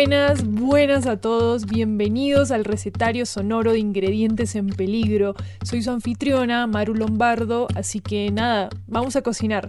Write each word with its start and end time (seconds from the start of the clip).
Buenas, 0.00 0.46
buenas 0.46 1.06
a 1.06 1.20
todos, 1.20 1.66
bienvenidos 1.66 2.52
al 2.52 2.64
recetario 2.64 3.26
sonoro 3.26 3.74
de 3.74 3.80
ingredientes 3.80 4.54
en 4.54 4.68
peligro. 4.68 5.34
Soy 5.62 5.82
su 5.82 5.90
anfitriona, 5.90 6.66
Maru 6.66 6.94
Lombardo, 6.94 7.68
así 7.74 8.00
que 8.00 8.30
nada, 8.30 8.70
vamos 8.86 9.16
a 9.16 9.20
cocinar. 9.20 9.68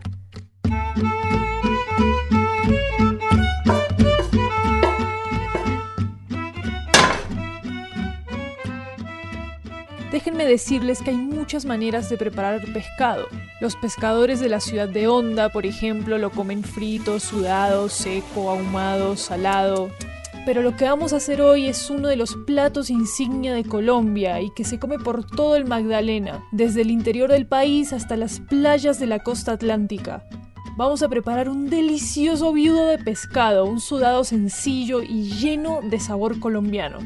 Déjenme 10.13 10.45
decirles 10.45 11.01
que 11.01 11.09
hay 11.09 11.17
muchas 11.17 11.65
maneras 11.65 12.09
de 12.09 12.15
preparar 12.15 12.61
pescado. 12.71 13.27
Los 13.59 13.75
pescadores 13.75 14.39
de 14.39 14.47
la 14.47 14.61
ciudad 14.61 14.87
de 14.87 15.09
Honda, 15.09 15.49
por 15.49 15.65
ejemplo, 15.65 16.17
lo 16.17 16.31
comen 16.31 16.63
frito, 16.63 17.19
sudado, 17.19 17.89
seco, 17.89 18.49
ahumado, 18.49 19.17
salado. 19.17 19.91
Pero 20.45 20.63
lo 20.63 20.75
que 20.75 20.85
vamos 20.85 21.13
a 21.13 21.17
hacer 21.17 21.41
hoy 21.41 21.67
es 21.67 21.89
uno 21.89 22.07
de 22.07 22.15
los 22.15 22.35
platos 22.47 22.89
insignia 22.89 23.53
de 23.53 23.63
Colombia 23.63 24.41
y 24.41 24.51
que 24.51 24.63
se 24.63 24.79
come 24.79 24.97
por 24.97 25.23
todo 25.23 25.55
el 25.55 25.65
Magdalena, 25.65 26.43
desde 26.51 26.81
el 26.81 26.89
interior 26.89 27.29
del 27.29 27.45
país 27.45 27.93
hasta 27.93 28.17
las 28.17 28.39
playas 28.39 28.99
de 28.99 29.05
la 29.05 29.19
costa 29.19 29.51
atlántica. 29.51 30.25
Vamos 30.77 31.03
a 31.03 31.09
preparar 31.09 31.47
un 31.47 31.69
delicioso 31.69 32.53
viudo 32.53 32.87
de 32.87 32.97
pescado, 32.97 33.65
un 33.65 33.79
sudado 33.79 34.23
sencillo 34.23 35.03
y 35.03 35.29
lleno 35.29 35.81
de 35.83 35.99
sabor 35.99 36.39
colombiano. 36.39 36.97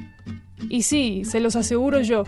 Y 0.69 0.83
sí, 0.83 1.23
se 1.25 1.41
los 1.41 1.57
aseguro 1.57 2.01
yo, 2.01 2.23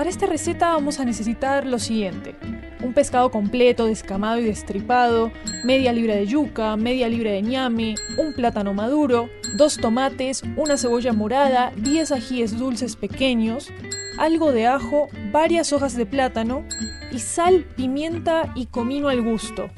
Para 0.00 0.08
esta 0.08 0.24
receta 0.24 0.70
vamos 0.70 0.98
a 0.98 1.04
necesitar 1.04 1.66
lo 1.66 1.78
siguiente. 1.78 2.34
Un 2.82 2.94
pescado 2.94 3.30
completo, 3.30 3.86
descamado 3.86 4.38
y 4.38 4.44
destripado, 4.44 5.30
media 5.64 5.92
libra 5.92 6.14
de 6.14 6.26
yuca, 6.26 6.76
media 6.76 7.08
libra 7.08 7.30
de 7.32 7.42
ñame, 7.42 7.94
un 8.16 8.32
plátano 8.32 8.72
maduro, 8.72 9.28
dos 9.56 9.76
tomates, 9.76 10.42
una 10.56 10.78
cebolla 10.78 11.12
morada, 11.12 11.72
10 11.76 12.12
ajíes 12.12 12.58
dulces 12.58 12.96
pequeños, 12.96 13.70
algo 14.18 14.52
de 14.52 14.66
ajo, 14.66 15.08
varias 15.30 15.72
hojas 15.72 15.96
de 15.96 16.06
plátano 16.06 16.64
y 17.12 17.18
sal, 17.18 17.66
pimienta 17.76 18.50
y 18.54 18.66
comino 18.66 19.08
al 19.08 19.22
gusto. 19.22 19.70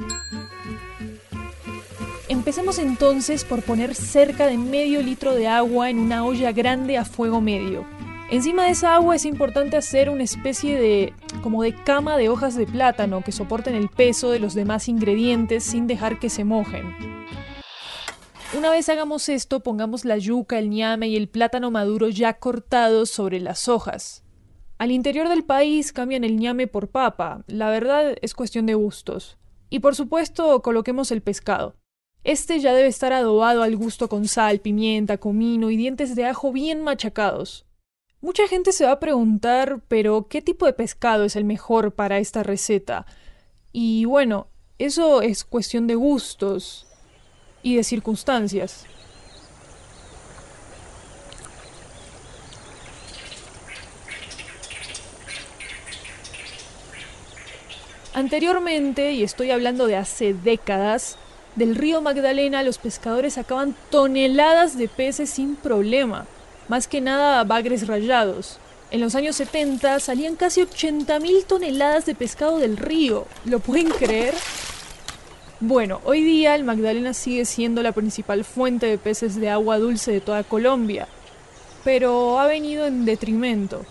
Empecemos 2.28 2.78
entonces 2.78 3.44
por 3.44 3.62
poner 3.62 3.94
cerca 3.94 4.46
de 4.46 4.56
medio 4.56 5.02
litro 5.02 5.34
de 5.34 5.48
agua 5.48 5.90
en 5.90 5.98
una 5.98 6.24
olla 6.24 6.52
grande 6.52 6.96
a 6.96 7.04
fuego 7.04 7.40
medio. 7.40 7.84
Encima 8.30 8.64
de 8.64 8.70
esa 8.70 8.94
agua 8.94 9.14
es 9.14 9.26
importante 9.26 9.76
hacer 9.76 10.08
una 10.08 10.22
especie 10.22 10.80
de 10.80 11.12
como 11.42 11.62
de 11.62 11.74
cama 11.74 12.16
de 12.16 12.30
hojas 12.30 12.56
de 12.56 12.66
plátano 12.66 13.22
que 13.22 13.32
soporten 13.32 13.74
el 13.74 13.90
peso 13.90 14.30
de 14.30 14.38
los 14.38 14.54
demás 14.54 14.88
ingredientes 14.88 15.64
sin 15.64 15.86
dejar 15.86 16.18
que 16.18 16.30
se 16.30 16.44
mojen. 16.44 16.96
Una 18.56 18.70
vez 18.70 18.88
hagamos 18.88 19.28
esto, 19.28 19.60
pongamos 19.60 20.04
la 20.04 20.18
yuca, 20.18 20.58
el 20.58 20.70
ñame 20.70 21.08
y 21.08 21.16
el 21.16 21.28
plátano 21.28 21.70
maduro 21.70 22.08
ya 22.08 22.34
cortados 22.34 23.10
sobre 23.10 23.40
las 23.40 23.68
hojas. 23.68 24.24
Al 24.78 24.90
interior 24.90 25.28
del 25.28 25.44
país 25.44 25.92
cambian 25.92 26.24
el 26.24 26.36
ñame 26.36 26.66
por 26.66 26.88
papa, 26.88 27.44
la 27.46 27.70
verdad 27.70 28.16
es 28.20 28.34
cuestión 28.34 28.66
de 28.66 28.74
gustos. 28.74 29.38
Y 29.70 29.80
por 29.80 29.94
supuesto, 29.94 30.60
coloquemos 30.60 31.10
el 31.12 31.22
pescado. 31.22 31.76
Este 32.24 32.60
ya 32.60 32.74
debe 32.74 32.88
estar 32.88 33.12
adobado 33.12 33.62
al 33.62 33.76
gusto 33.76 34.08
con 34.08 34.28
sal, 34.28 34.60
pimienta, 34.60 35.18
comino 35.18 35.70
y 35.70 35.76
dientes 35.76 36.14
de 36.14 36.26
ajo 36.26 36.52
bien 36.52 36.82
machacados. 36.82 37.66
Mucha 38.22 38.46
gente 38.46 38.70
se 38.70 38.86
va 38.86 38.92
a 38.92 39.00
preguntar, 39.00 39.80
pero 39.88 40.28
¿qué 40.28 40.40
tipo 40.40 40.64
de 40.64 40.72
pescado 40.72 41.24
es 41.24 41.34
el 41.34 41.44
mejor 41.44 41.90
para 41.90 42.18
esta 42.18 42.44
receta? 42.44 43.04
Y 43.72 44.04
bueno, 44.04 44.46
eso 44.78 45.22
es 45.22 45.42
cuestión 45.42 45.88
de 45.88 45.96
gustos 45.96 46.86
y 47.64 47.74
de 47.74 47.82
circunstancias. 47.82 48.86
Anteriormente, 58.14 59.10
y 59.14 59.24
estoy 59.24 59.50
hablando 59.50 59.88
de 59.88 59.96
hace 59.96 60.32
décadas, 60.32 61.18
del 61.56 61.74
río 61.74 62.00
Magdalena 62.00 62.62
los 62.62 62.78
pescadores 62.78 63.34
sacaban 63.34 63.74
toneladas 63.90 64.78
de 64.78 64.86
peces 64.86 65.28
sin 65.28 65.56
problema 65.56 66.24
más 66.68 66.88
que 66.88 67.00
nada 67.00 67.44
bagres 67.44 67.86
rayados. 67.86 68.58
En 68.90 69.00
los 69.00 69.14
años 69.14 69.36
70 69.36 70.00
salían 70.00 70.36
casi 70.36 70.60
80.000 70.60 71.46
toneladas 71.46 72.04
de 72.04 72.14
pescado 72.14 72.58
del 72.58 72.76
río. 72.76 73.26
¿Lo 73.44 73.58
pueden 73.58 73.88
creer? 73.88 74.34
Bueno, 75.60 76.00
hoy 76.04 76.22
día 76.22 76.54
el 76.56 76.64
Magdalena 76.64 77.14
sigue 77.14 77.44
siendo 77.44 77.82
la 77.82 77.92
principal 77.92 78.44
fuente 78.44 78.86
de 78.86 78.98
peces 78.98 79.36
de 79.36 79.48
agua 79.48 79.78
dulce 79.78 80.10
de 80.10 80.20
toda 80.20 80.42
Colombia, 80.42 81.06
pero 81.84 82.40
ha 82.40 82.46
venido 82.46 82.84
en 82.84 83.04
detrimento. 83.04 83.86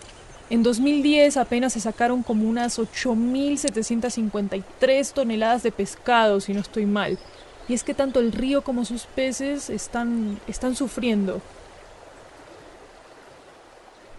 En 0.50 0.62
2010 0.62 1.38
apenas 1.38 1.72
se 1.72 1.80
sacaron 1.80 2.22
como 2.22 2.46
unas 2.46 2.78
8.753 2.78 5.12
toneladas 5.12 5.62
de 5.62 5.72
pescado, 5.72 6.40
si 6.40 6.52
no 6.52 6.60
estoy 6.60 6.84
mal. 6.84 7.18
Y 7.68 7.74
es 7.74 7.84
que 7.84 7.94
tanto 7.94 8.20
el 8.20 8.32
río 8.32 8.62
como 8.62 8.84
sus 8.84 9.04
peces 9.04 9.70
están, 9.70 10.38
están 10.46 10.76
sufriendo. 10.76 11.40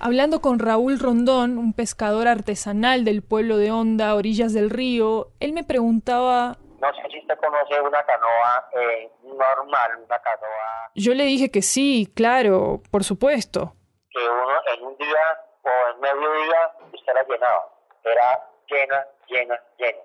Hablando 0.05 0.41
con 0.41 0.59
Raúl 0.59 0.99
Rondón, 0.99 1.57
un 1.57 1.71
pescador 1.71 2.27
artesanal 2.27 3.05
del 3.05 3.23
pueblo 3.23 3.55
de 3.55 3.71
Honda, 3.71 4.15
orillas 4.15 4.53
del 4.53 4.69
río, 4.69 5.29
él 5.39 5.53
me 5.53 5.63
preguntaba... 5.63 6.57
No 6.81 6.93
sé 6.93 7.03
si 7.09 7.19
usted 7.19 7.37
conoce 7.37 7.79
una 7.79 8.03
canoa 8.03 8.69
eh, 8.73 9.09
normal, 9.23 10.03
una 10.05 10.19
canoa... 10.19 10.91
Yo 10.93 11.13
le 11.13 11.23
dije 11.23 11.51
que 11.51 11.61
sí, 11.61 12.11
claro, 12.13 12.81
por 12.91 13.05
supuesto. 13.05 13.75
Que 14.09 14.19
uno 14.19 14.59
en 14.75 14.83
un 14.83 14.97
día 14.97 15.39
o 15.61 15.69
en 15.93 16.01
medio 16.01 16.33
día 16.33 16.71
usted 16.91 17.13
la 17.13 17.23
llenaba. 17.23 17.69
Era 18.03 18.49
llena, 18.67 19.07
llena, 19.29 19.63
llena. 19.77 20.03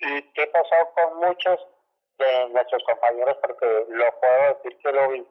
¿Y 0.00 0.22
qué 0.32 0.48
pasó 0.48 0.74
con 0.96 1.18
muchos 1.18 1.60
de 2.18 2.48
nuestros 2.48 2.82
compañeros? 2.82 3.36
Porque 3.40 3.86
lo 3.88 4.20
puedo 4.20 4.54
decir 4.54 4.76
que 4.82 4.90
lo 4.90 5.10
vi. 5.10 5.24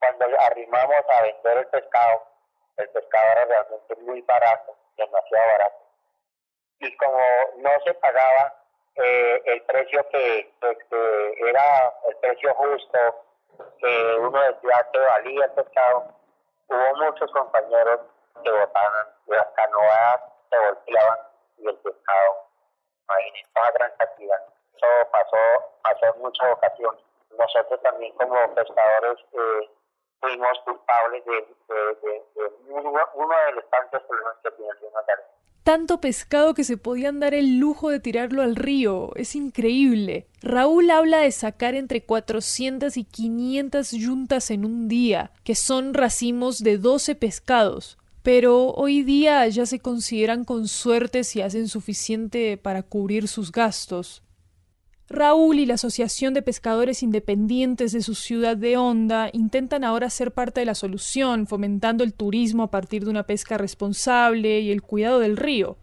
Cuando 0.00 0.26
arrimamos 0.40 1.04
a 1.16 1.22
vender 1.22 1.58
el 1.58 1.66
pescado, 1.68 2.37
el 2.78 2.88
pescado 2.90 3.32
era 3.32 3.44
realmente 3.44 3.96
muy 3.96 4.22
barato, 4.22 4.76
demasiado 4.96 5.46
barato. 5.48 5.78
Y 6.80 6.96
como 6.96 7.20
no 7.56 7.70
se 7.84 7.94
pagaba 7.94 8.54
eh, 8.94 9.42
el 9.46 9.62
precio 9.62 10.08
que, 10.10 10.52
era 11.38 11.94
el 12.08 12.16
precio 12.16 12.54
justo, 12.54 12.98
que 13.78 14.16
uno 14.20 14.40
decía 14.42 14.88
que 14.92 14.98
valía 14.98 15.44
el 15.44 15.50
pescado, 15.52 16.14
hubo 16.68 16.96
muchos 17.04 17.30
compañeros 17.32 18.00
que 18.44 18.50
votaban, 18.50 19.06
las 19.26 19.46
canoas 19.56 20.20
se 20.50 20.58
volteaban 20.58 21.18
y 21.58 21.68
el 21.68 21.76
pescado, 21.78 22.46
imagínense, 23.04 23.50
una 23.56 23.70
gran 23.72 23.92
cantidad. 23.98 24.44
Eso 24.74 24.86
pasó, 25.10 25.36
pasó 25.82 26.14
en 26.14 26.20
muchas 26.20 26.52
ocasiones. 26.52 27.02
Nosotros 27.36 27.82
también 27.82 28.12
como 28.14 28.54
pescadores 28.54 29.18
eh, 29.32 29.70
fuimos 30.20 30.58
culpables 30.64 31.24
de, 31.24 31.46
uno, 32.68 32.92
de 32.92 33.52
los 33.54 33.70
tantos 33.70 34.02
problemas 34.02 34.36
que 34.42 34.50
Tanto 35.62 36.00
pescado 36.00 36.54
que 36.54 36.64
se 36.64 36.78
podían 36.78 37.20
dar 37.20 37.34
el 37.34 37.58
lujo 37.58 37.90
de 37.90 38.00
tirarlo 38.00 38.40
al 38.40 38.56
río. 38.56 39.10
Es 39.16 39.34
increíble. 39.34 40.26
Raúl 40.40 40.90
habla 40.90 41.18
de 41.18 41.30
sacar 41.30 41.74
entre 41.74 42.04
400 42.04 42.96
y 42.96 43.04
500 43.04 43.90
yuntas 43.90 44.50
en 44.50 44.64
un 44.64 44.88
día, 44.88 45.30
que 45.44 45.54
son 45.54 45.92
racimos 45.92 46.60
de 46.60 46.78
12 46.78 47.16
pescados. 47.16 47.98
Pero 48.22 48.70
hoy 48.70 49.02
día 49.02 49.46
ya 49.48 49.66
se 49.66 49.80
consideran 49.80 50.44
con 50.44 50.68
suerte 50.68 51.22
si 51.22 51.42
hacen 51.42 51.68
suficiente 51.68 52.56
para 52.56 52.82
cubrir 52.82 53.28
sus 53.28 53.52
gastos. 53.52 54.22
Raúl 55.10 55.58
y 55.58 55.64
la 55.64 55.74
Asociación 55.74 56.34
de 56.34 56.42
Pescadores 56.42 57.02
Independientes 57.02 57.92
de 57.92 58.02
su 58.02 58.14
ciudad 58.14 58.58
de 58.58 58.76
Honda 58.76 59.30
intentan 59.32 59.82
ahora 59.82 60.10
ser 60.10 60.32
parte 60.32 60.60
de 60.60 60.66
la 60.66 60.74
solución, 60.74 61.46
fomentando 61.46 62.04
el 62.04 62.12
turismo 62.12 62.64
a 62.64 62.70
partir 62.70 63.04
de 63.04 63.10
una 63.10 63.22
pesca 63.22 63.56
responsable 63.56 64.60
y 64.60 64.70
el 64.70 64.82
cuidado 64.82 65.18
del 65.18 65.38
río. 65.38 65.78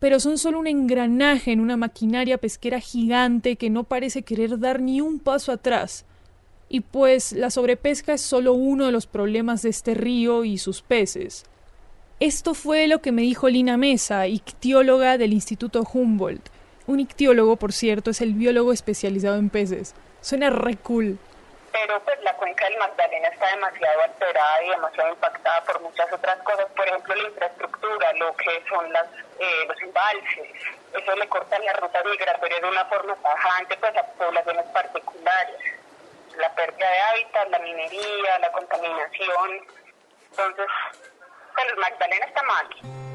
Pero 0.00 0.20
son 0.20 0.36
solo 0.36 0.58
un 0.58 0.66
engranaje 0.66 1.52
en 1.52 1.60
una 1.60 1.78
maquinaria 1.78 2.36
pesquera 2.36 2.78
gigante 2.78 3.56
que 3.56 3.70
no 3.70 3.84
parece 3.84 4.22
querer 4.22 4.58
dar 4.58 4.82
ni 4.82 5.00
un 5.00 5.18
paso 5.18 5.50
atrás. 5.50 6.04
Y 6.68 6.80
pues 6.80 7.32
la 7.32 7.50
sobrepesca 7.50 8.12
es 8.12 8.20
solo 8.20 8.52
uno 8.52 8.84
de 8.84 8.92
los 8.92 9.06
problemas 9.06 9.62
de 9.62 9.70
este 9.70 9.94
río 9.94 10.44
y 10.44 10.58
sus 10.58 10.82
peces. 10.82 11.44
Esto 12.20 12.52
fue 12.52 12.86
lo 12.86 13.00
que 13.00 13.12
me 13.12 13.22
dijo 13.22 13.48
Lina 13.48 13.78
Mesa, 13.78 14.26
ictióloga 14.26 15.16
del 15.16 15.32
Instituto 15.32 15.86
Humboldt 15.90 16.51
un 16.92 17.00
ictiólogo, 17.00 17.56
por 17.56 17.72
cierto, 17.72 18.10
es 18.10 18.20
el 18.20 18.34
biólogo 18.34 18.72
especializado 18.72 19.36
en 19.36 19.50
peces. 19.50 19.94
Suena 20.20 20.50
re 20.50 20.76
cool. 20.76 21.18
Pero 21.72 22.00
pues 22.04 22.22
la 22.22 22.34
cuenca 22.36 22.66
del 22.66 22.78
Magdalena 22.78 23.28
está 23.28 23.46
demasiado 23.50 24.02
alterada 24.02 24.64
y 24.64 24.68
demasiado 24.68 25.08
impactada 25.10 25.64
por 25.64 25.80
muchas 25.80 26.12
otras 26.12 26.36
cosas. 26.42 26.66
Por 26.76 26.86
ejemplo, 26.86 27.14
la 27.14 27.28
infraestructura, 27.28 28.12
lo 28.14 28.36
que 28.36 28.62
son 28.68 28.92
las, 28.92 29.06
eh, 29.38 29.64
los 29.66 29.80
embalses. 29.80 30.48
Eso 30.92 31.16
le 31.16 31.28
corta 31.28 31.58
la 31.58 31.72
ruta 31.72 32.04
migratoria 32.04 32.60
de 32.60 32.68
una 32.68 32.84
forma 32.84 33.16
tajante 33.16 33.76
pues, 33.78 33.96
a 33.96 34.02
poblaciones 34.02 34.66
particulares. 34.66 35.60
La 36.36 36.54
pérdida 36.54 36.90
de 36.90 36.98
hábitat, 37.00 37.48
la 37.48 37.58
minería, 37.60 38.38
la 38.38 38.52
contaminación. 38.52 39.66
Entonces, 40.30 40.66
pues 41.54 41.66
el 41.68 41.76
Magdalena 41.78 42.26
está 42.26 42.42
mal. 42.42 43.11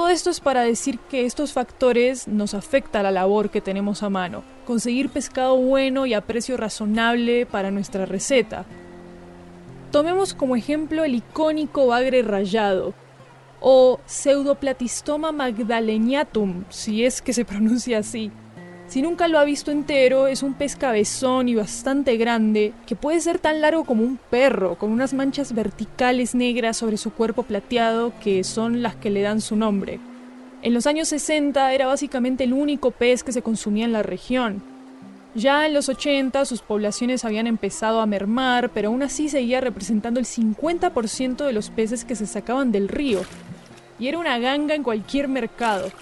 Todo 0.00 0.08
esto 0.08 0.30
es 0.30 0.40
para 0.40 0.62
decir 0.62 0.98
que 0.98 1.26
estos 1.26 1.52
factores 1.52 2.26
nos 2.26 2.54
afectan 2.54 3.02
la 3.02 3.10
labor 3.10 3.50
que 3.50 3.60
tenemos 3.60 4.02
a 4.02 4.08
mano, 4.08 4.42
conseguir 4.64 5.10
pescado 5.10 5.56
bueno 5.58 6.06
y 6.06 6.14
a 6.14 6.22
precio 6.22 6.56
razonable 6.56 7.44
para 7.44 7.70
nuestra 7.70 8.06
receta. 8.06 8.64
Tomemos 9.92 10.32
como 10.32 10.56
ejemplo 10.56 11.04
el 11.04 11.16
icónico 11.16 11.86
bagre 11.86 12.22
rayado, 12.22 12.94
o 13.60 14.00
Pseudoplatistoma 14.06 15.32
magdaleniatum, 15.32 16.64
si 16.70 17.04
es 17.04 17.20
que 17.20 17.34
se 17.34 17.44
pronuncia 17.44 17.98
así, 17.98 18.32
si 18.90 19.02
nunca 19.02 19.28
lo 19.28 19.38
ha 19.38 19.44
visto 19.44 19.70
entero, 19.70 20.26
es 20.26 20.42
un 20.42 20.54
pez 20.54 20.74
cabezón 20.74 21.48
y 21.48 21.54
bastante 21.54 22.16
grande, 22.16 22.72
que 22.88 22.96
puede 22.96 23.20
ser 23.20 23.38
tan 23.38 23.60
largo 23.60 23.84
como 23.84 24.02
un 24.02 24.18
perro, 24.18 24.76
con 24.78 24.90
unas 24.90 25.14
manchas 25.14 25.54
verticales 25.54 26.34
negras 26.34 26.78
sobre 26.78 26.96
su 26.96 27.12
cuerpo 27.12 27.44
plateado 27.44 28.12
que 28.20 28.42
son 28.42 28.82
las 28.82 28.96
que 28.96 29.10
le 29.10 29.22
dan 29.22 29.40
su 29.40 29.54
nombre. 29.54 30.00
En 30.62 30.74
los 30.74 30.88
años 30.88 31.06
60 31.06 31.72
era 31.72 31.86
básicamente 31.86 32.42
el 32.42 32.52
único 32.52 32.90
pez 32.90 33.22
que 33.22 33.30
se 33.30 33.42
consumía 33.42 33.84
en 33.84 33.92
la 33.92 34.02
región. 34.02 34.60
Ya 35.36 35.66
en 35.66 35.74
los 35.74 35.88
80 35.88 36.44
sus 36.44 36.60
poblaciones 36.60 37.24
habían 37.24 37.46
empezado 37.46 38.00
a 38.00 38.06
mermar, 38.06 38.70
pero 38.70 38.88
aún 38.88 39.04
así 39.04 39.28
seguía 39.28 39.60
representando 39.60 40.18
el 40.18 40.26
50% 40.26 41.46
de 41.46 41.52
los 41.52 41.70
peces 41.70 42.04
que 42.04 42.16
se 42.16 42.26
sacaban 42.26 42.72
del 42.72 42.88
río. 42.88 43.20
Y 44.00 44.08
era 44.08 44.18
una 44.18 44.40
ganga 44.40 44.74
en 44.74 44.82
cualquier 44.82 45.28
mercado. 45.28 45.92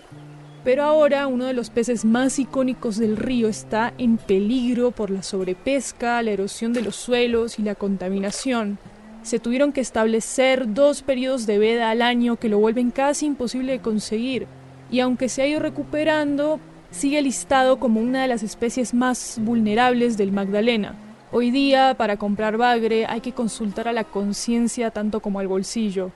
Pero 0.65 0.83
ahora 0.83 1.27
uno 1.27 1.47
de 1.47 1.55
los 1.55 1.71
peces 1.71 2.05
más 2.05 2.39
icónicos 2.39 2.99
del 2.99 3.17
río 3.17 3.49
está 3.49 3.95
en 3.97 4.17
peligro 4.19 4.91
por 4.91 5.11
la 5.11 5.23
sobrepesca, 5.23 6.23
la 6.23 6.33
erosión 6.33 6.73
de 6.73 6.83
los 6.83 6.97
suelos 6.97 7.59
y 7.59 7.63
la 7.63 7.75
contaminación. 7.75 8.79
Se 9.23 9.39
tuvieron 9.39 9.73
que 9.73 9.81
establecer 9.81 10.75
dos 10.75 11.03
periodos 11.03 11.47
de 11.47 11.59
veda 11.59 11.91
al 11.91 12.03
año 12.03 12.37
que 12.37 12.49
lo 12.49 12.59
vuelven 12.59 12.91
casi 12.91 13.27
imposible 13.27 13.73
de 13.73 13.81
conseguir, 13.81 14.47
y 14.91 15.01
aunque 15.01 15.29
se 15.29 15.43
ha 15.43 15.47
ido 15.47 15.61
recuperando, 15.61 16.61
sigue 16.91 17.21
listado 17.23 17.79
como 17.79 18.01
una 18.01 18.23
de 18.23 18.29
las 18.29 18.43
especies 18.43 18.95
más 18.95 19.39
vulnerables 19.41 20.17
del 20.17 20.33
Magdalena. 20.33 20.95
Hoy 21.31 21.51
día, 21.51 21.95
para 21.99 22.17
comprar 22.17 22.57
bagre, 22.57 23.05
hay 23.07 23.21
que 23.21 23.33
consultar 23.33 23.87
a 23.87 23.93
la 23.93 24.05
conciencia 24.05 24.91
tanto 24.91 25.21
como 25.21 25.41
al 25.41 25.49
bolsillo. 25.49 26.11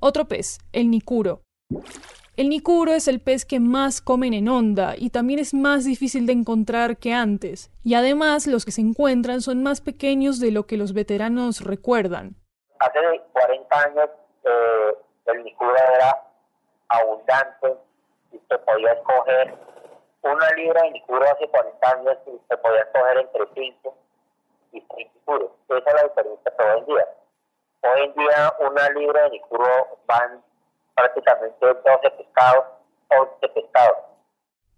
Otro 0.00 0.26
pez, 0.26 0.58
el 0.72 0.90
nicuro. 0.90 1.40
El 2.36 2.50
nicuro 2.50 2.92
es 2.92 3.08
el 3.08 3.18
pez 3.20 3.46
que 3.46 3.60
más 3.60 4.02
comen 4.02 4.34
en 4.34 4.48
onda 4.48 4.94
y 4.96 5.08
también 5.08 5.38
es 5.38 5.54
más 5.54 5.86
difícil 5.86 6.26
de 6.26 6.34
encontrar 6.34 6.98
que 6.98 7.14
antes, 7.14 7.70
y 7.82 7.94
además 7.94 8.46
los 8.46 8.66
que 8.66 8.72
se 8.72 8.82
encuentran 8.82 9.40
son 9.40 9.62
más 9.62 9.80
pequeños 9.80 10.38
de 10.38 10.50
lo 10.50 10.66
que 10.66 10.76
los 10.76 10.92
veteranos 10.92 11.64
recuerdan. 11.64 12.36
Hace 12.78 12.98
40 13.32 13.80
años 13.80 14.10
eh, 14.44 14.98
el 15.28 15.44
nicuro 15.44 15.74
era 15.74 16.22
abundante 16.88 17.74
y 18.32 18.38
se 18.48 18.58
podía 18.58 18.92
escoger 18.92 19.54
una 20.22 20.50
libra 20.56 20.82
de 20.82 20.90
nicuro 20.90 21.24
hace 21.24 21.48
40 21.48 21.90
años 21.90 22.18
y 22.26 22.38
se 22.48 22.56
podía 22.58 22.80
escoger 22.82 23.18
entre 23.18 23.46
5 23.54 23.96
y 24.72 24.84
6 24.94 25.08
nicuros. 25.14 25.52
Esa 25.70 25.78
es 25.78 25.94
la 25.94 26.02
diferencia 26.02 26.52
que 26.58 26.64
hoy 26.64 26.78
en 26.80 26.86
día. 26.86 27.06
Hoy 27.82 28.00
en 28.04 28.14
día 28.14 28.54
una 28.60 28.88
libra 28.90 29.24
de 29.24 29.30
nicuro 29.30 29.66
van 30.06 30.42
prácticamente 30.94 31.66
12 31.66 32.10
pescados, 32.16 32.64
11 33.08 33.48
pescados. 33.54 33.96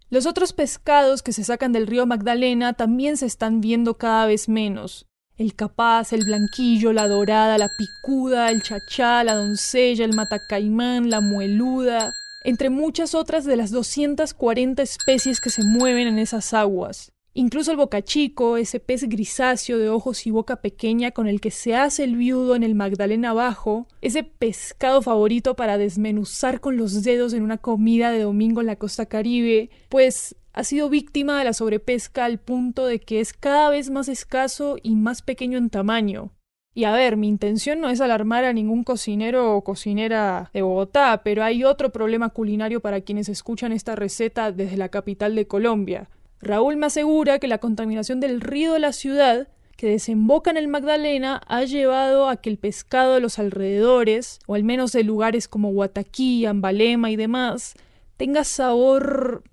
Los 0.09 0.25
otros 0.25 0.53
pescados 0.53 1.21
que 1.21 1.33
se 1.33 1.43
sacan 1.43 1.71
del 1.71 1.87
río 1.87 2.05
Magdalena 2.05 2.73
también 2.73 3.17
se 3.17 3.25
están 3.25 3.61
viendo 3.61 3.97
cada 3.97 4.25
vez 4.25 4.49
menos. 4.49 5.05
El 5.37 5.55
capaz, 5.55 6.11
el 6.13 6.25
blanquillo, 6.25 6.91
la 6.91 7.07
dorada, 7.07 7.57
la 7.57 7.69
picuda, 7.77 8.49
el 8.49 8.61
chachá, 8.61 9.23
la 9.23 9.35
doncella, 9.35 10.03
el 10.03 10.15
matacaimán, 10.15 11.09
la 11.09 11.21
mueluda, 11.21 12.11
entre 12.43 12.69
muchas 12.69 13.15
otras 13.15 13.45
de 13.45 13.55
las 13.55 13.71
240 13.71 14.81
especies 14.81 15.39
que 15.39 15.49
se 15.49 15.63
mueven 15.63 16.07
en 16.07 16.19
esas 16.19 16.53
aguas. 16.53 17.13
Incluso 17.33 17.71
el 17.71 17.77
bocachico, 17.77 18.57
ese 18.57 18.79
pez 18.79 19.07
grisáceo 19.07 19.77
de 19.77 19.89
ojos 19.89 20.25
y 20.25 20.31
boca 20.31 20.57
pequeña 20.57 21.11
con 21.11 21.27
el 21.27 21.39
que 21.39 21.51
se 21.51 21.75
hace 21.75 22.03
el 22.03 22.15
viudo 22.15 22.55
en 22.55 22.63
el 22.63 22.75
Magdalena 22.75 23.33
Bajo, 23.33 23.87
ese 24.01 24.23
pescado 24.23 25.01
favorito 25.01 25.55
para 25.55 25.77
desmenuzar 25.77 26.59
con 26.59 26.75
los 26.75 27.03
dedos 27.03 27.33
en 27.33 27.43
una 27.43 27.57
comida 27.57 28.11
de 28.11 28.21
domingo 28.21 28.61
en 28.61 28.67
la 28.67 28.77
costa 28.77 29.05
caribe, 29.05 29.69
pues 29.89 30.35
ha 30.53 30.63
sido 30.63 30.89
víctima 30.89 31.37
de 31.37 31.45
la 31.45 31.53
sobrepesca 31.53 32.25
al 32.25 32.39
punto 32.39 32.85
de 32.85 32.99
que 32.99 33.19
es 33.19 33.33
cada 33.33 33.69
vez 33.69 33.91
más 33.91 34.09
escaso 34.09 34.77
y 34.81 34.95
más 34.95 35.21
pequeño 35.21 35.57
en 35.57 35.69
tamaño. 35.69 36.31
Y 36.73 36.83
a 36.83 36.91
ver, 36.91 37.17
mi 37.17 37.27
intención 37.27 37.79
no 37.79 37.89
es 37.89 38.01
alarmar 38.01 38.45
a 38.45 38.53
ningún 38.53 38.83
cocinero 38.83 39.55
o 39.55 39.63
cocinera 39.63 40.49
de 40.53 40.61
Bogotá, 40.61 41.21
pero 41.23 41.43
hay 41.43 41.63
otro 41.63 41.91
problema 41.91 42.29
culinario 42.29 42.79
para 42.79 43.01
quienes 43.01 43.29
escuchan 43.29 43.71
esta 43.71 43.95
receta 43.95 44.51
desde 44.51 44.77
la 44.77 44.89
capital 44.89 45.35
de 45.35 45.47
Colombia. 45.47 46.09
Raúl 46.41 46.77
me 46.77 46.85
asegura 46.85 47.39
que 47.39 47.47
la 47.47 47.57
contaminación 47.57 48.19
del 48.19 48.39
río 48.41 48.73
de 48.73 48.79
la 48.79 48.93
ciudad 48.93 49.47
que 49.75 49.87
desemboca 49.87 50.51
en 50.51 50.57
el 50.57 50.67
Magdalena 50.67 51.41
ha 51.47 51.63
llevado 51.63 52.27
a 52.27 52.37
que 52.37 52.49
el 52.49 52.57
pescado 52.57 53.13
de 53.13 53.21
los 53.21 53.39
alrededores, 53.39 54.39
o 54.45 54.55
al 54.55 54.63
menos 54.63 54.91
de 54.91 55.03
lugares 55.03 55.47
como 55.47 55.71
Guataquí, 55.71 56.45
Ambalema 56.45 57.11
y 57.11 57.15
demás, 57.15 57.75
tenga 58.17 58.43
sabor... 58.43 59.43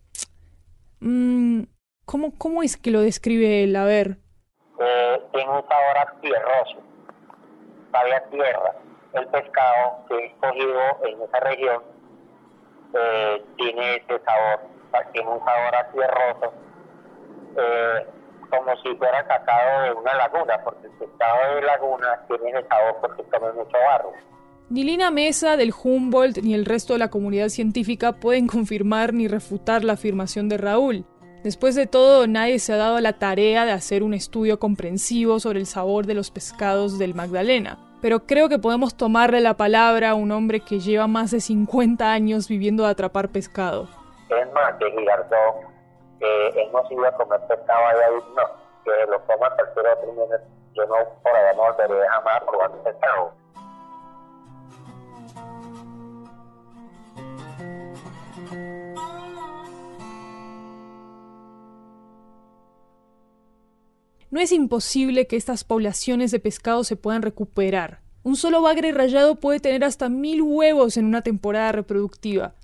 Mm, 0.99 1.63
¿cómo, 2.05 2.33
¿Cómo 2.37 2.63
es 2.63 2.77
que 2.77 2.91
lo 2.91 3.01
describe 3.03 3.63
él? 3.63 3.77
A 3.77 3.85
ver. 3.85 4.19
Eh, 4.81 5.23
tiene 5.33 5.51
un 5.51 5.63
sabor 5.69 5.99
a 5.99 6.21
tierroso, 6.21 6.79
sabe 7.93 8.15
a 8.15 8.25
tierra. 8.29 8.75
El 9.13 9.27
pescado 9.29 10.07
que 10.09 10.27
es 10.27 10.33
cogido 10.41 10.81
en 11.05 11.23
esa 11.23 11.41
región 11.41 11.83
eh, 12.95 13.45
tiene 13.57 13.97
ese 13.97 14.21
sabor, 14.25 14.61
tiene 15.13 15.31
un 15.31 15.39
sabor 15.39 15.75
a 15.77 15.91
tierroso 15.93 16.66
eh, 17.57 18.07
como 18.51 18.77
si 18.83 18.95
fuera 18.97 19.27
sacado 19.27 19.83
de 19.83 19.93
una 19.93 20.15
laguna, 20.15 20.61
porque 20.65 20.87
el 20.87 20.93
pescado 20.93 21.55
de 21.55 21.63
laguna 21.63 22.21
tiene 22.29 22.63
sabor 22.69 22.97
porque 23.01 23.23
come 23.25 23.53
mucho 23.53 23.77
barro. 23.89 24.13
Ni 24.69 24.83
Lina 24.83 25.11
Mesa 25.11 25.57
del 25.57 25.73
Humboldt 25.73 26.39
ni 26.39 26.53
el 26.55 26.65
resto 26.65 26.95
de 26.95 26.99
la 26.99 27.09
comunidad 27.09 27.49
científica 27.49 28.13
pueden 28.13 28.47
confirmar 28.49 29.13
ni 29.13 29.29
refutar 29.29 29.85
la 29.85 29.95
afirmación 29.95 30.49
de 30.49 30.59
Raúl. 30.59 31.05
Después 31.45 31.77
de 31.77 31.87
todo, 31.87 32.27
nadie 32.27 32.59
se 32.59 32.73
ha 32.73 32.77
dado 32.77 32.99
la 33.01 33.13
tarea 33.13 33.65
de 33.65 33.71
hacer 33.71 34.03
un 34.03 34.15
estudio 34.15 34.59
comprensivo 34.59 35.39
sobre 35.39 35.61
el 35.61 35.67
sabor 35.67 36.07
de 36.07 36.15
los 36.15 36.33
pescados 36.33 36.99
del 36.99 37.15
Magdalena. 37.15 37.79
Pero 38.03 38.27
creo 38.27 38.49
que 38.49 38.59
podemos 38.59 38.97
tomarle 38.97 39.41
la 39.41 39.57
palabra 39.57 40.11
a 40.11 40.15
un 40.15 40.33
hombre 40.33 40.61
que 40.61 40.81
lleva 40.81 41.07
más 41.07 41.31
de 41.31 41.41
50 41.41 42.13
años 42.13 42.49
viviendo 42.49 42.83
de 42.83 42.91
atrapar 42.91 43.29
pescado. 43.29 43.89
Es 44.29 44.53
más, 44.53 44.77
de 44.81 44.87
que 46.19 46.61
hemos 46.61 46.91
ido 46.91 47.07
a 47.07 47.13
comer 47.13 47.41
pescado 47.47 47.87
allá 47.87 48.09
no, 48.35 48.43
que 48.85 49.11
lo 49.11 49.21
coma 49.27 49.51
cualquier 49.55 49.87
otro 49.87 50.15
yo 50.75 50.87
no 50.87 50.97
por 51.23 51.35
allá 51.35 51.53
no 51.55 51.63
volveré 51.63 52.09
jamás 52.09 52.37
a 52.37 52.47
probar 52.47 52.71
pescado. 52.83 53.33
No 64.31 64.41
es 64.43 64.53
imposible 64.53 65.27
que 65.27 65.37
estas 65.37 65.65
poblaciones 65.65 66.31
de 66.31 66.41
pescado 66.41 66.85
se 66.85 66.97
puedan 66.97 67.23
recuperar. 67.23 68.01
Un 68.23 68.37
solo 68.37 68.61
bagre 68.61 68.93
rayado 68.93 69.37
puede 69.37 69.61
tener 69.61 69.83
hasta 69.83 70.11
mil 70.11 70.43
huevos 70.43 70.99
en 70.99 71.07
una 71.07 71.23
temporada 71.23 71.73
reproductiva. 71.73 72.55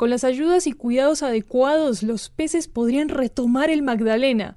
Con 0.00 0.08
las 0.08 0.24
ayudas 0.24 0.66
y 0.66 0.72
cuidados 0.72 1.22
adecuados, 1.22 2.02
los 2.02 2.30
peces 2.30 2.68
podrían 2.68 3.10
retomar 3.10 3.68
el 3.68 3.82
Magdalena. 3.82 4.56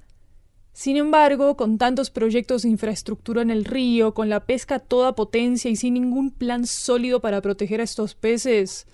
Sin 0.72 0.96
embargo, 0.96 1.54
con 1.54 1.76
tantos 1.76 2.08
proyectos 2.08 2.62
de 2.62 2.70
infraestructura 2.70 3.42
en 3.42 3.50
el 3.50 3.66
río, 3.66 4.14
con 4.14 4.30
la 4.30 4.46
pesca 4.46 4.76
a 4.76 4.78
toda 4.78 5.14
potencia 5.14 5.70
y 5.70 5.76
sin 5.76 5.92
ningún 5.92 6.30
plan 6.30 6.66
sólido 6.66 7.20
para 7.20 7.42
proteger 7.42 7.82
a 7.82 7.84
estos 7.84 8.14
peces, 8.14 8.86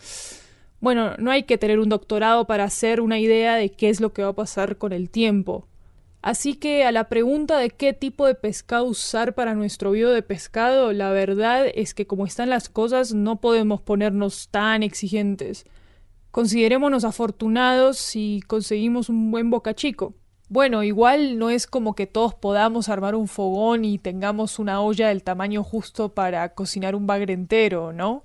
bueno, 0.80 1.14
no 1.18 1.30
hay 1.30 1.44
que 1.44 1.56
tener 1.56 1.78
un 1.78 1.88
doctorado 1.88 2.48
para 2.48 2.64
hacer 2.64 3.00
una 3.00 3.20
idea 3.20 3.54
de 3.54 3.70
qué 3.70 3.88
es 3.88 4.00
lo 4.00 4.12
que 4.12 4.24
va 4.24 4.30
a 4.30 4.34
pasar 4.34 4.76
con 4.76 4.92
el 4.92 5.08
tiempo. 5.08 5.68
Así 6.20 6.54
que 6.54 6.82
a 6.82 6.90
la 6.90 7.08
pregunta 7.08 7.58
de 7.58 7.70
qué 7.70 7.92
tipo 7.92 8.26
de 8.26 8.34
pescado 8.34 8.86
usar 8.86 9.36
para 9.36 9.54
nuestro 9.54 9.92
video 9.92 10.10
de 10.10 10.22
pescado, 10.22 10.92
la 10.92 11.12
verdad 11.12 11.68
es 11.72 11.94
que 11.94 12.08
como 12.08 12.26
están 12.26 12.50
las 12.50 12.68
cosas 12.68 13.14
no 13.14 13.40
podemos 13.40 13.80
ponernos 13.80 14.48
tan 14.48 14.82
exigentes. 14.82 15.64
Considerémonos 16.30 17.04
afortunados 17.04 17.98
si 17.98 18.42
conseguimos 18.46 19.08
un 19.08 19.30
buen 19.30 19.50
bocachico. 19.50 20.14
Bueno, 20.48 20.82
igual 20.82 21.38
no 21.38 21.50
es 21.50 21.66
como 21.66 21.94
que 21.94 22.06
todos 22.06 22.34
podamos 22.34 22.88
armar 22.88 23.14
un 23.14 23.28
fogón 23.28 23.84
y 23.84 23.98
tengamos 23.98 24.58
una 24.58 24.80
olla 24.80 25.08
del 25.08 25.22
tamaño 25.22 25.62
justo 25.62 26.14
para 26.14 26.54
cocinar 26.54 26.94
un 26.94 27.06
bagre 27.06 27.34
entero, 27.34 27.92
¿no? 27.92 28.24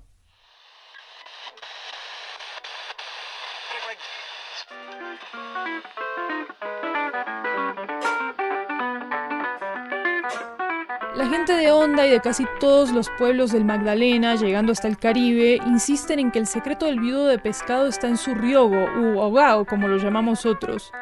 Y 11.86 12.10
de 12.10 12.20
casi 12.20 12.44
todos 12.58 12.90
los 12.90 13.08
pueblos 13.10 13.52
del 13.52 13.64
Magdalena, 13.64 14.34
llegando 14.34 14.72
hasta 14.72 14.88
el 14.88 14.98
Caribe, 14.98 15.60
insisten 15.66 16.18
en 16.18 16.32
que 16.32 16.40
el 16.40 16.48
secreto 16.48 16.86
del 16.86 16.98
viudo 16.98 17.28
de 17.28 17.38
pescado 17.38 17.86
está 17.86 18.08
en 18.08 18.16
su 18.16 18.34
riogo, 18.34 18.86
u 18.98 19.22
ahogao, 19.22 19.64
como 19.64 19.86
lo 19.86 19.96
llamamos 19.96 20.46
otros. 20.46 20.92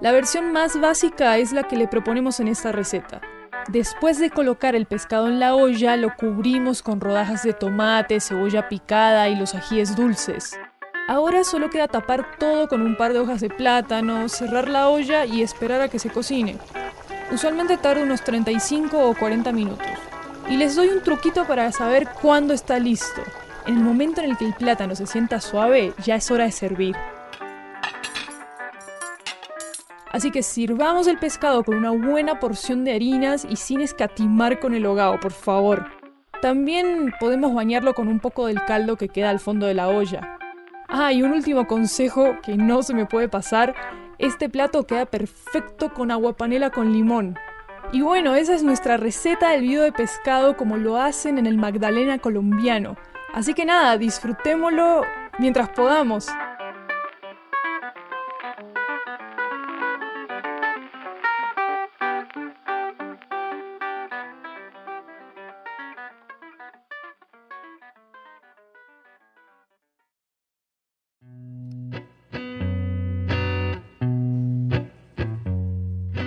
La 0.00 0.12
versión 0.12 0.52
más 0.52 0.80
básica 0.80 1.38
es 1.38 1.52
la 1.52 1.64
que 1.64 1.76
le 1.76 1.88
proponemos 1.88 2.38
en 2.38 2.46
esta 2.46 2.70
receta. 2.70 3.20
Después 3.66 4.20
de 4.20 4.30
colocar 4.30 4.76
el 4.76 4.86
pescado 4.86 5.26
en 5.26 5.40
la 5.40 5.56
olla, 5.56 5.96
lo 5.96 6.14
cubrimos 6.14 6.82
con 6.82 7.00
rodajas 7.00 7.42
de 7.42 7.52
tomate, 7.52 8.20
cebolla 8.20 8.68
picada 8.68 9.28
y 9.28 9.34
los 9.34 9.56
ajíes 9.56 9.96
dulces. 9.96 10.56
Ahora 11.08 11.42
solo 11.42 11.68
queda 11.68 11.88
tapar 11.88 12.38
todo 12.38 12.68
con 12.68 12.80
un 12.80 12.96
par 12.96 13.12
de 13.12 13.18
hojas 13.18 13.40
de 13.40 13.50
plátano, 13.50 14.28
cerrar 14.28 14.68
la 14.68 14.88
olla 14.88 15.24
y 15.24 15.42
esperar 15.42 15.80
a 15.80 15.88
que 15.88 15.98
se 15.98 16.10
cocine. 16.10 16.58
Usualmente 17.30 17.76
tarda 17.76 18.04
unos 18.04 18.22
35 18.22 18.98
o 18.98 19.14
40 19.14 19.52
minutos. 19.52 19.86
Y 20.48 20.56
les 20.56 20.76
doy 20.76 20.88
un 20.88 21.02
truquito 21.02 21.44
para 21.44 21.72
saber 21.72 22.08
cuándo 22.22 22.54
está 22.54 22.78
listo. 22.78 23.22
En 23.66 23.78
el 23.78 23.82
momento 23.82 24.20
en 24.20 24.30
el 24.30 24.36
que 24.36 24.46
el 24.46 24.54
plátano 24.54 24.94
se 24.94 25.06
sienta 25.06 25.40
suave, 25.40 25.92
ya 26.04 26.14
es 26.14 26.30
hora 26.30 26.44
de 26.44 26.52
servir. 26.52 26.96
Así 30.12 30.30
que 30.30 30.44
sirvamos 30.44 31.08
el 31.08 31.18
pescado 31.18 31.64
con 31.64 31.76
una 31.76 31.90
buena 31.90 32.38
porción 32.38 32.84
de 32.84 32.94
harinas 32.94 33.44
y 33.44 33.56
sin 33.56 33.80
escatimar 33.80 34.60
con 34.60 34.72
el 34.72 34.86
hogao, 34.86 35.18
por 35.18 35.32
favor. 35.32 35.90
También 36.40 37.12
podemos 37.18 37.52
bañarlo 37.52 37.92
con 37.92 38.06
un 38.06 38.20
poco 38.20 38.46
del 38.46 38.64
caldo 38.64 38.96
que 38.96 39.08
queda 39.08 39.30
al 39.30 39.40
fondo 39.40 39.66
de 39.66 39.74
la 39.74 39.88
olla. 39.88 40.38
Ah, 40.88 41.12
y 41.12 41.22
un 41.22 41.32
último 41.32 41.66
consejo 41.66 42.36
que 42.42 42.56
no 42.56 42.82
se 42.84 42.94
me 42.94 43.04
puede 43.04 43.28
pasar 43.28 43.74
este 44.18 44.48
plato 44.48 44.86
queda 44.86 45.06
perfecto 45.06 45.92
con 45.92 46.10
agua 46.10 46.36
panela 46.36 46.70
con 46.70 46.92
limón. 46.92 47.38
Y 47.92 48.00
bueno, 48.00 48.34
esa 48.34 48.54
es 48.54 48.62
nuestra 48.62 48.96
receta 48.96 49.50
del 49.50 49.62
video 49.62 49.82
de 49.82 49.92
pescado 49.92 50.56
como 50.56 50.76
lo 50.76 50.96
hacen 50.96 51.38
en 51.38 51.46
el 51.46 51.58
Magdalena 51.58 52.18
colombiano. 52.18 52.96
Así 53.32 53.54
que 53.54 53.64
nada, 53.64 53.98
disfrutémoslo 53.98 55.02
mientras 55.38 55.68
podamos. 55.70 56.28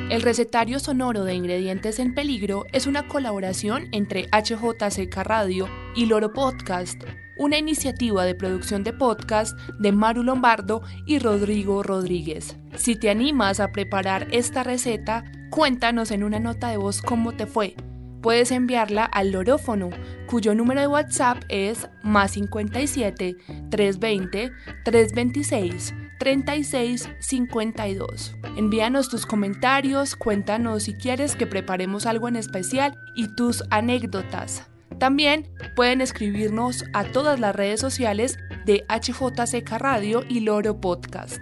El 0.09 0.23
recetario 0.23 0.79
sonoro 0.79 1.23
de 1.23 1.35
Ingredientes 1.35 1.99
en 1.99 2.15
Peligro 2.15 2.65
es 2.73 2.87
una 2.87 3.07
colaboración 3.07 3.89
entre 3.91 4.27
HJCK 4.31 5.15
Radio 5.17 5.69
y 5.95 6.07
Loro 6.07 6.33
Podcast, 6.33 6.99
una 7.37 7.59
iniciativa 7.59 8.25
de 8.25 8.33
producción 8.33 8.83
de 8.83 8.91
podcast 8.91 9.55
de 9.77 9.91
Maru 9.91 10.23
Lombardo 10.23 10.81
y 11.05 11.19
Rodrigo 11.19 11.83
Rodríguez. 11.83 12.57
Si 12.75 12.95
te 12.95 13.11
animas 13.11 13.59
a 13.59 13.71
preparar 13.71 14.27
esta 14.31 14.63
receta, 14.63 15.25
cuéntanos 15.51 16.09
en 16.09 16.23
una 16.23 16.39
nota 16.39 16.69
de 16.69 16.77
voz 16.77 17.03
cómo 17.03 17.33
te 17.33 17.45
fue. 17.45 17.75
Puedes 18.23 18.51
enviarla 18.51 19.05
al 19.05 19.31
Lorófono, 19.31 19.91
cuyo 20.25 20.55
número 20.55 20.81
de 20.81 20.87
WhatsApp 20.87 21.43
es 21.49 21.87
más 22.01 22.31
57 22.31 23.35
320 23.69 24.51
326 24.83 25.93
3652. 26.19 28.35
Envíanos 28.55 29.09
tus 29.09 29.25
comentarios, 29.25 30.15
cuéntanos 30.15 30.83
si 30.83 30.93
quieres 30.93 31.35
que 31.35 31.47
preparemos 31.47 32.05
algo 32.05 32.27
en 32.27 32.35
especial 32.35 32.95
y 33.15 33.35
tus 33.35 33.63
anécdotas. 33.71 34.69
También 34.99 35.49
pueden 35.75 36.01
escribirnos 36.01 36.83
a 36.93 37.05
todas 37.05 37.39
las 37.39 37.55
redes 37.55 37.79
sociales 37.79 38.37
de 38.65 38.85
HJCK 38.89 39.71
Radio 39.79 40.23
y 40.27 40.41
Loro 40.41 40.81
Podcast. 40.81 41.39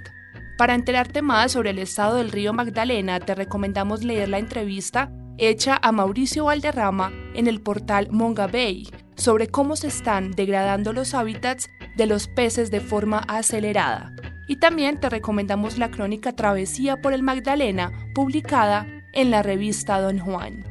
Para 0.58 0.76
enterarte 0.76 1.22
más 1.22 1.52
sobre 1.52 1.72
el 1.72 1.80
estado 1.80 2.16
del 2.16 2.32
río 2.32 2.54
Magdalena, 2.54 3.20
te 3.20 3.36
recomendamos 3.36 4.04
leer 4.04 4.30
la 4.30 4.40
entrevista 4.40 5.12
hecha 5.38 5.80
a 5.82 5.92
Mauricio 5.92 6.46
Valderrama 6.46 7.12
en 7.34 7.48
el 7.48 7.62
portal 7.62 8.08
Monga 8.12 8.48
Bay 8.48 8.88
sobre 9.16 9.48
cómo 9.48 9.76
se 9.76 9.88
están 9.88 10.32
degradando 10.32 10.94
los 10.94 11.14
hábitats 11.14 11.70
de 11.96 12.06
los 12.06 12.28
peces 12.28 12.72
de 12.72 12.80
forma 12.80 13.20
acelerada. 13.28 14.16
Y 14.48 14.56
también 14.58 15.00
te 15.00 15.10
recomendamos 15.10 15.78
la 15.78 15.92
crónica 15.92 16.32
Travesía 16.32 17.02
por 17.02 17.14
el 17.14 17.22
Magdalena, 17.22 17.92
publicada 18.16 18.88
en 19.14 19.30
la 19.30 19.44
revista 19.44 20.00
Don 20.00 20.20
Juan. 20.20 20.64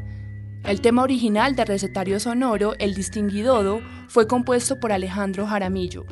El 0.64 0.80
tema 0.80 1.02
original 1.02 1.54
de 1.54 1.64
Recetario 1.64 2.18
Sonoro, 2.18 2.75
El 2.78 2.95
Distinguidodo, 2.95 3.80
fue 4.09 4.26
compuesto 4.26 4.80
por 4.80 4.90
Alejandro 4.92 5.47
Jaramillo. 5.47 6.06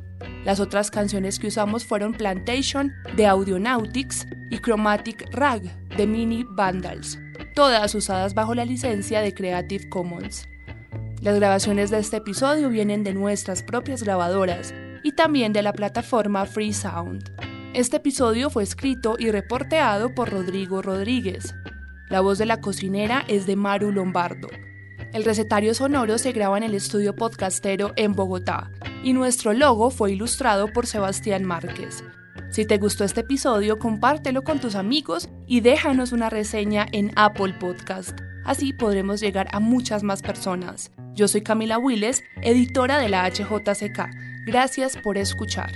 Las 0.45 0.61
otras 0.61 0.91
canciones 0.91 1.39
que 1.39 1.49
usamos 1.49 1.85
fueron 1.85 2.13
Plantation 2.13 2.93
de 3.17 3.27
Audionautics 3.27 4.27
y 4.51 4.59
Chromatic 4.59 5.29
Rag 5.33 5.63
de 5.97 6.07
Mini 6.07 6.45
Vandals, 6.49 7.19
todas 7.55 7.95
usadas 7.95 8.35
bajo 8.35 8.55
la 8.55 8.65
licencia 8.65 9.21
de 9.21 9.35
Creative 9.35 9.89
Commons. 9.89 10.49
Las 11.21 11.37
grabaciones 11.37 11.91
de 11.91 11.99
este 11.99 12.19
episodio 12.19 12.69
vienen 12.69 13.03
de 13.03 13.15
nuestras 13.15 13.63
propias 13.63 14.03
grabadoras 14.03 14.75
y 15.03 15.13
también 15.13 15.53
de 15.53 15.63
la 15.63 15.73
plataforma 15.73 16.47
Free 16.47 16.73
Sound. 16.73 17.44
Este 17.75 17.97
episodio 17.97 18.51
fue 18.51 18.63
escrito 18.63 19.17
y 19.19 19.33
reporteado 19.33 20.15
por 20.15 20.31
Rodrigo 20.31 20.81
Rodríguez. 20.81 21.57
La 22.09 22.21
voz 22.21 22.39
de 22.39 22.47
la 22.47 22.61
cocinera 22.61 23.25
es 23.27 23.49
de 23.49 23.57
Maru 23.57 23.91
Lombardo. 23.91 24.47
El 25.13 25.25
recetario 25.25 25.75
sonoro 25.75 26.19
se 26.19 26.31
graba 26.31 26.57
en 26.57 26.63
el 26.63 26.77
estudio 26.77 27.17
podcastero 27.17 27.93
en 27.97 28.13
Bogotá 28.13 28.71
y 29.03 29.13
nuestro 29.13 29.53
logo 29.53 29.91
fue 29.91 30.13
ilustrado 30.13 30.73
por 30.73 30.87
Sebastián 30.87 31.43
Márquez. 31.43 32.05
Si 32.51 32.65
te 32.65 32.79
gustó 32.79 33.03
este 33.03 33.23
episodio, 33.23 33.81
compártelo 33.81 34.45
con 34.45 34.61
tus 34.61 34.77
amigos 34.77 35.29
y 35.49 35.61
déjanos 35.61 36.13
una 36.13 36.31
reseña 36.31 36.87
en 36.93 37.11
Apple 37.17 37.55
Podcast. 37.59 38.17
Así 38.45 38.73
podremos 38.73 39.19
llegar 39.19 39.49
a 39.51 39.59
muchas 39.59 40.05
más 40.05 40.23
personas. 40.23 40.93
Yo 41.15 41.27
soy 41.27 41.43
Camila 41.43 41.79
Willes, 41.79 42.23
editora 42.41 42.99
de 42.99 43.09
la 43.09 43.29
HJCK. 43.29 44.47
Gracias 44.47 44.97
por 44.97 45.19
escuchar. 45.19 45.73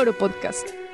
Loro 0.00 0.14
Podcast. 0.14 0.89